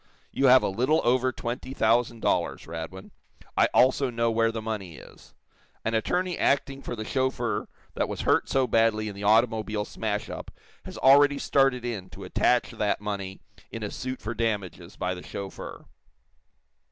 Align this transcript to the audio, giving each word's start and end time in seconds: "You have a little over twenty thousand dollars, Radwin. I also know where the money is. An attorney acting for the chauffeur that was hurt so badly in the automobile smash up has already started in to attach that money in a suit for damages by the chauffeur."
"You 0.31 0.47
have 0.47 0.63
a 0.63 0.67
little 0.67 0.99
over 1.03 1.31
twenty 1.31 1.75
thousand 1.75 2.23
dollars, 2.23 2.65
Radwin. 2.65 3.11
I 3.55 3.67
also 3.71 4.09
know 4.09 4.31
where 4.31 4.51
the 4.51 4.59
money 4.59 4.95
is. 4.95 5.35
An 5.85 5.93
attorney 5.93 6.39
acting 6.39 6.81
for 6.81 6.95
the 6.95 7.05
chauffeur 7.05 7.67
that 7.93 8.09
was 8.09 8.21
hurt 8.21 8.49
so 8.49 8.65
badly 8.65 9.09
in 9.09 9.13
the 9.15 9.21
automobile 9.23 9.85
smash 9.85 10.27
up 10.27 10.49
has 10.85 10.97
already 10.97 11.37
started 11.37 11.85
in 11.85 12.09
to 12.09 12.23
attach 12.23 12.71
that 12.71 12.99
money 12.99 13.41
in 13.69 13.83
a 13.83 13.91
suit 13.91 14.21
for 14.23 14.33
damages 14.33 14.95
by 14.95 15.13
the 15.13 15.21
chauffeur." 15.21 15.85